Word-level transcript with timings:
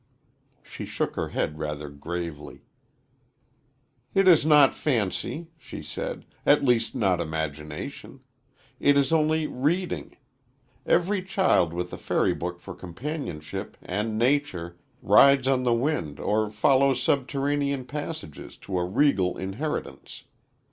She 0.63 0.87
shook 0.87 1.15
her 1.15 1.29
head 1.29 1.59
rather 1.59 1.87
gravely. 1.87 2.63
"It 4.15 4.27
is 4.27 4.43
not 4.47 4.73
fancy," 4.73 5.51
she 5.59 5.83
said, 5.83 6.25
"at 6.43 6.63
least 6.65 6.95
not 6.95 7.21
imagination. 7.21 8.21
It 8.79 8.97
is 8.97 9.13
only 9.13 9.45
reading. 9.45 10.17
Every 10.87 11.21
child 11.23 11.71
with 11.71 11.93
a 11.93 11.99
fairy 11.99 12.33
book 12.33 12.59
for 12.59 12.73
companionship, 12.73 13.77
and 13.79 14.17
nature, 14.17 14.79
rides 15.03 15.47
on 15.47 15.61
the 15.61 15.73
wind 15.75 16.19
or 16.19 16.49
follows 16.49 16.99
subterranean 17.03 17.85
passages 17.85 18.57
to 18.57 18.79
a 18.79 18.83
regal 18.83 19.37
inheritance. 19.37 20.23